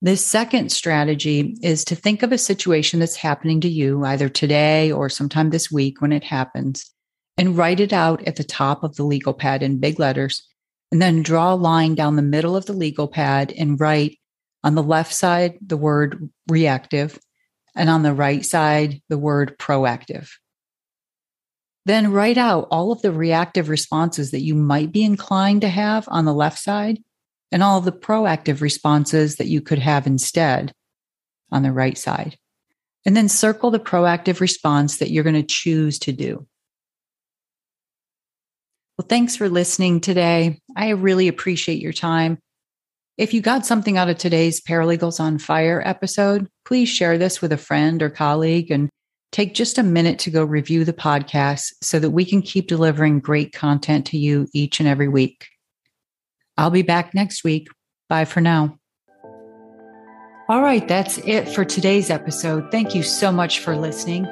This 0.00 0.24
second 0.24 0.70
strategy 0.70 1.56
is 1.62 1.84
to 1.84 1.96
think 1.96 2.22
of 2.22 2.32
a 2.32 2.38
situation 2.38 2.98
that's 2.98 3.16
happening 3.16 3.60
to 3.60 3.68
you 3.68 4.04
either 4.04 4.30
today 4.30 4.90
or 4.90 5.10
sometime 5.10 5.50
this 5.50 5.70
week 5.70 6.00
when 6.00 6.12
it 6.12 6.24
happens 6.24 6.90
and 7.36 7.58
write 7.58 7.80
it 7.80 7.92
out 7.92 8.26
at 8.26 8.36
the 8.36 8.44
top 8.44 8.82
of 8.82 8.96
the 8.96 9.04
legal 9.04 9.34
pad 9.34 9.62
in 9.62 9.80
big 9.80 9.98
letters. 9.98 10.48
And 10.92 11.02
then 11.02 11.22
draw 11.22 11.52
a 11.52 11.56
line 11.56 11.94
down 11.94 12.16
the 12.16 12.22
middle 12.22 12.56
of 12.56 12.66
the 12.66 12.72
legal 12.72 13.08
pad 13.08 13.52
and 13.52 13.80
write 13.80 14.18
on 14.64 14.74
the 14.74 14.82
left 14.82 15.14
side 15.14 15.58
the 15.64 15.76
word 15.76 16.28
reactive 16.48 17.18
and 17.76 17.88
on 17.88 18.02
the 18.02 18.14
right 18.14 18.44
side 18.44 19.00
the 19.08 19.18
word 19.18 19.56
proactive. 19.58 20.30
Then 21.86 22.10
write 22.10 22.38
out 22.38 22.66
all 22.70 22.90
of 22.90 23.02
the 23.02 23.12
reactive 23.12 23.68
responses 23.68 24.30
that 24.30 24.40
you 24.40 24.54
might 24.54 24.90
be 24.90 25.04
inclined 25.04 25.60
to 25.60 25.68
have 25.68 26.08
on 26.08 26.24
the 26.24 26.32
left 26.32 26.58
side 26.58 26.98
and 27.52 27.62
all 27.62 27.78
of 27.78 27.84
the 27.84 27.92
proactive 27.92 28.62
responses 28.62 29.36
that 29.36 29.48
you 29.48 29.60
could 29.60 29.78
have 29.78 30.06
instead 30.06 30.72
on 31.52 31.62
the 31.62 31.72
right 31.72 31.98
side. 31.98 32.38
And 33.04 33.14
then 33.14 33.28
circle 33.28 33.70
the 33.70 33.78
proactive 33.78 34.40
response 34.40 34.96
that 34.96 35.10
you're 35.10 35.24
going 35.24 35.34
to 35.34 35.42
choose 35.42 35.98
to 36.00 36.12
do. 36.12 36.46
Well, 38.96 39.06
thanks 39.06 39.36
for 39.36 39.50
listening 39.50 40.00
today. 40.00 40.60
I 40.74 40.90
really 40.90 41.28
appreciate 41.28 41.82
your 41.82 41.92
time. 41.92 42.38
If 43.16 43.32
you 43.32 43.40
got 43.40 43.64
something 43.64 43.96
out 43.96 44.08
of 44.08 44.18
today's 44.18 44.60
Paralegals 44.60 45.20
on 45.20 45.38
Fire 45.38 45.80
episode, 45.84 46.48
please 46.64 46.88
share 46.88 47.16
this 47.16 47.40
with 47.40 47.52
a 47.52 47.56
friend 47.56 48.02
or 48.02 48.10
colleague 48.10 48.72
and 48.72 48.90
take 49.30 49.54
just 49.54 49.78
a 49.78 49.84
minute 49.84 50.18
to 50.20 50.30
go 50.30 50.44
review 50.44 50.84
the 50.84 50.92
podcast 50.92 51.74
so 51.80 52.00
that 52.00 52.10
we 52.10 52.24
can 52.24 52.42
keep 52.42 52.66
delivering 52.66 53.20
great 53.20 53.52
content 53.52 54.06
to 54.06 54.18
you 54.18 54.48
each 54.52 54.80
and 54.80 54.88
every 54.88 55.06
week. 55.06 55.46
I'll 56.56 56.70
be 56.70 56.82
back 56.82 57.14
next 57.14 57.44
week. 57.44 57.68
Bye 58.08 58.24
for 58.24 58.40
now. 58.40 58.78
All 60.48 60.62
right, 60.62 60.86
that's 60.86 61.18
it 61.18 61.48
for 61.48 61.64
today's 61.64 62.10
episode. 62.10 62.70
Thank 62.72 62.96
you 62.96 63.04
so 63.04 63.30
much 63.30 63.60
for 63.60 63.76
listening. 63.76 64.26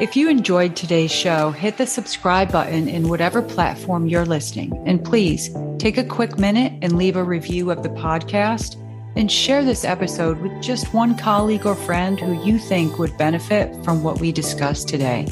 If 0.00 0.16
you 0.16 0.28
enjoyed 0.28 0.74
today's 0.74 1.12
show, 1.12 1.52
hit 1.52 1.78
the 1.78 1.86
subscribe 1.86 2.50
button 2.50 2.88
in 2.88 3.08
whatever 3.08 3.40
platform 3.40 4.08
you're 4.08 4.26
listening. 4.26 4.76
And 4.86 5.04
please 5.04 5.54
take 5.78 5.98
a 5.98 6.04
quick 6.04 6.36
minute 6.36 6.72
and 6.82 6.98
leave 6.98 7.14
a 7.14 7.22
review 7.22 7.70
of 7.70 7.84
the 7.84 7.90
podcast 7.90 8.74
and 9.14 9.30
share 9.30 9.64
this 9.64 9.84
episode 9.84 10.40
with 10.40 10.60
just 10.60 10.92
one 10.92 11.16
colleague 11.16 11.64
or 11.64 11.76
friend 11.76 12.18
who 12.18 12.44
you 12.44 12.58
think 12.58 12.98
would 12.98 13.16
benefit 13.16 13.72
from 13.84 14.02
what 14.02 14.18
we 14.18 14.32
discussed 14.32 14.88
today. 14.88 15.28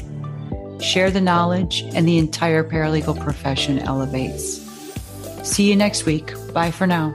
Share 0.79 1.11
the 1.11 1.19
knowledge, 1.19 1.81
and 1.93 2.07
the 2.07 2.17
entire 2.17 2.63
paralegal 2.63 3.21
profession 3.21 3.79
elevates. 3.79 4.61
See 5.43 5.69
you 5.69 5.75
next 5.75 6.05
week. 6.05 6.31
Bye 6.53 6.71
for 6.71 6.87
now. 6.87 7.13